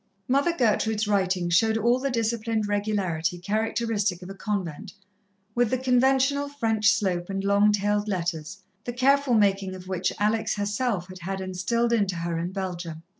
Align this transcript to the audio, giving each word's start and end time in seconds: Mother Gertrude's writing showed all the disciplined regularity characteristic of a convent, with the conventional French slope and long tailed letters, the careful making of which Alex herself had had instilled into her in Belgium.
Mother 0.27 0.51
Gertrude's 0.57 1.07
writing 1.07 1.51
showed 1.51 1.77
all 1.77 1.99
the 1.99 2.09
disciplined 2.09 2.67
regularity 2.67 3.37
characteristic 3.37 4.23
of 4.23 4.31
a 4.31 4.33
convent, 4.33 4.93
with 5.53 5.69
the 5.69 5.77
conventional 5.77 6.49
French 6.49 6.89
slope 6.91 7.29
and 7.29 7.43
long 7.43 7.71
tailed 7.71 8.07
letters, 8.07 8.63
the 8.85 8.93
careful 8.93 9.35
making 9.35 9.75
of 9.75 9.87
which 9.87 10.11
Alex 10.17 10.55
herself 10.55 11.07
had 11.07 11.19
had 11.19 11.39
instilled 11.39 11.93
into 11.93 12.15
her 12.15 12.39
in 12.39 12.51
Belgium. 12.51 13.03